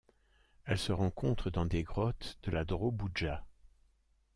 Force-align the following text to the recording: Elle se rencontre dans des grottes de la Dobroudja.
Elle 0.65 0.79
se 0.79 0.91
rencontre 0.91 1.51
dans 1.51 1.67
des 1.67 1.83
grottes 1.83 2.39
de 2.41 2.49
la 2.49 2.65
Dobroudja. 2.65 3.45